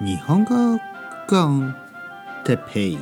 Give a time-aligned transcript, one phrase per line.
[0.00, 0.78] 日本語
[1.28, 1.74] コン
[2.44, 2.98] テペイ。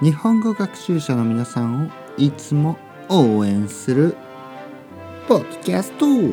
[0.00, 2.78] 日本語学習者の皆さんをいつも
[3.10, 4.16] 応援する
[5.28, 6.06] ポッドキャスト。
[6.06, 6.32] 今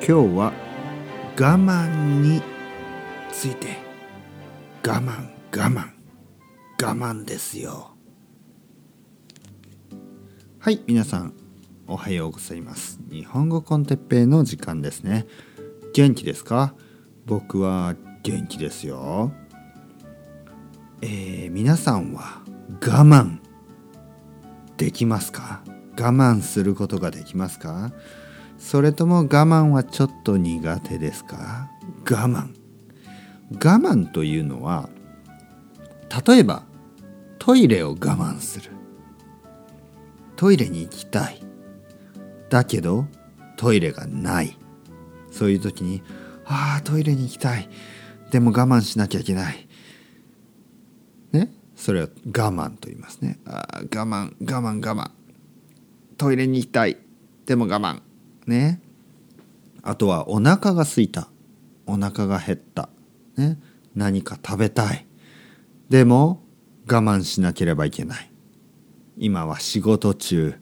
[0.00, 0.52] 日は
[1.36, 2.40] 我慢に
[3.32, 3.78] ついて。
[4.86, 5.90] 我慢我慢。
[6.80, 7.96] 我慢ですよ。
[10.60, 11.34] はい皆さん
[11.88, 13.00] おはようございます。
[13.10, 15.26] 日本語コンテッペイの時間ですね。
[15.94, 16.74] 元気ですか？
[17.26, 19.32] 僕は元気ですよ。
[21.00, 22.42] えー、皆さんは
[22.80, 23.38] 我慢
[24.76, 25.62] できますか？
[25.96, 27.92] 我慢することができますか？
[28.58, 31.70] それとも我慢はちょっと苦手ですか？
[32.04, 32.54] 我慢。
[33.50, 34.88] 我慢というのは
[36.26, 36.64] 例えば
[37.38, 38.70] トイレを我慢する。
[40.36, 41.40] トイレに行きたい。
[42.50, 43.06] だけど
[43.56, 44.56] トイレがない。
[45.30, 46.02] そういう時に
[46.44, 47.68] ああトイレに行きたい。
[48.30, 49.68] でも我慢しなきゃいけない。
[51.32, 51.52] ね？
[51.76, 53.38] それは我慢と言いますね。
[53.46, 55.10] あ我慢我慢我慢。
[56.16, 56.98] トイレに行きたい。
[57.46, 58.00] でも我慢。
[58.46, 58.80] ね？
[59.82, 61.28] あとはお腹が空いた。
[61.86, 62.88] お腹が減った。
[63.36, 63.58] ね？
[63.94, 65.06] 何か食べたい。
[65.88, 66.42] でも
[66.86, 68.30] 我慢しなければいけない。
[69.16, 70.54] 今は仕事中。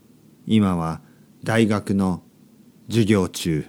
[0.47, 1.01] 今は
[1.43, 2.23] 大学の
[2.89, 3.67] 授業中。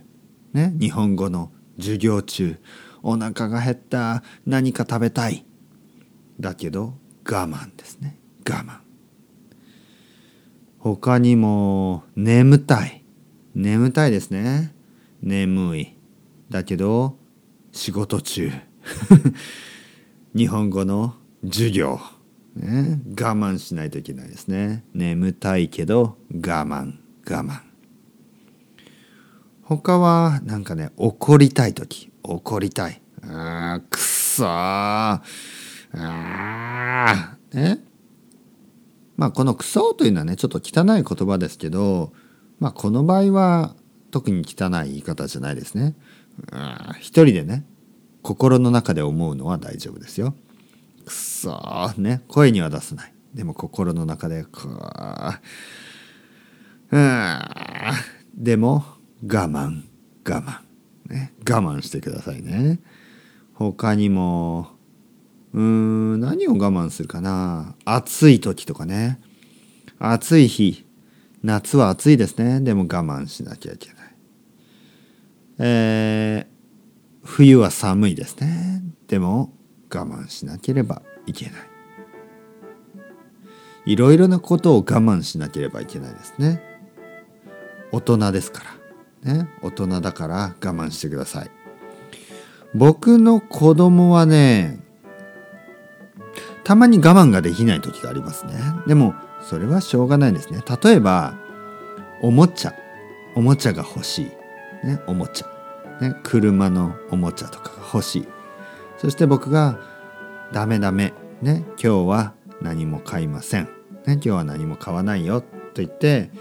[0.53, 2.57] ね、日本語の授業中
[3.03, 5.45] お腹が減った何か食べたい。
[6.39, 6.93] だけど
[7.25, 8.17] 我慢ですね。
[8.47, 8.79] 我慢。
[10.79, 13.03] 他にも眠たい。
[13.55, 14.73] 眠たいですね。
[15.21, 15.97] 眠い。
[16.49, 17.17] だけど
[17.71, 18.51] 仕事中。
[20.35, 21.99] 日本語の授業、
[22.55, 24.83] ね、我慢しないといけないですね。
[24.93, 26.93] 眠たいけど我慢。
[27.25, 27.66] 我慢。
[29.67, 32.09] 他はなんかね怒りたい時。
[32.23, 33.01] 怒りたい。
[33.21, 34.47] あくそー。
[34.47, 35.21] あ
[37.51, 37.79] ね。
[39.17, 42.13] まあこの「クソ」というのはねちょっと汚い言葉ですけど
[42.59, 43.75] まあこの場合は
[44.11, 45.95] 特に汚い言い方じゃないですね。
[46.99, 47.65] 一人でね
[48.21, 50.33] 心の中で思うのは大丈夫ですよ。
[51.05, 51.99] くそー。
[51.99, 52.21] ね。
[52.29, 53.13] 声には出さない。
[53.33, 54.69] でも心の中でこ
[56.91, 56.95] う
[58.37, 59.83] でも我慢
[60.23, 60.59] 我慢。
[61.09, 61.33] ね。
[61.49, 62.79] 我慢してくださいね。
[63.53, 64.71] 他にも
[65.53, 67.75] うーん何を我慢するかな。
[67.85, 69.19] 暑い時とかね。
[69.99, 70.85] 暑い日。
[71.43, 72.61] 夏は暑いですね。
[72.61, 73.97] でも我慢しなきゃいけない。
[75.59, 76.47] えー、
[77.23, 78.83] 冬は寒いですね。
[79.07, 79.53] でも
[79.89, 81.53] 我慢しなければいけない。
[83.85, 86.61] いろいろなことを我慢しなければいけないですね。
[87.91, 88.76] 大人ですから。
[89.23, 91.51] ね、大人だから我慢してください。
[92.73, 94.79] 僕の子供はね
[96.63, 98.53] たまに我慢ができない時がありますね。
[98.87, 100.61] でもそれはしょうがないですね。
[100.83, 101.35] 例えば
[102.21, 102.73] おもちゃ。
[103.35, 108.27] おもちゃが欲しい、ね、おもちゃ、ね、車のおもちゃとかが欲しい。
[108.97, 109.79] そして僕が
[110.51, 111.13] 「ダメダメ、
[111.43, 113.65] ね、今日は何も買いません、
[114.07, 115.41] ね、今日は何も買わないよ」
[115.75, 116.31] と言って、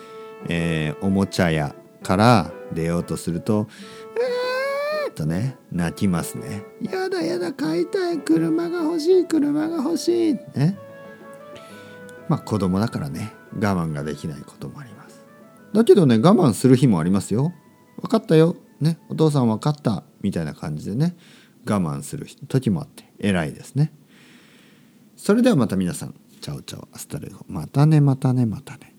[0.49, 3.69] えー、おもちゃ屋から出ようとすると
[5.07, 10.79] 「えー!」とね泣きますね「やだやだ買いたい車が欲しい車が欲しい」ね。
[12.29, 15.25] まあ子供だからね我慢ができないこともあります。
[15.73, 17.53] だけどね我慢する日もありますよ。
[18.03, 18.57] 分かったよ。
[18.81, 21.17] ねお父さん分かったみたいな感じでね
[21.67, 23.93] 我慢する時もあって偉いですね。
[25.17, 26.15] それではまた皆さん。
[26.41, 27.45] ciao ciao hasta luego。
[27.49, 28.96] またねまたねまたね。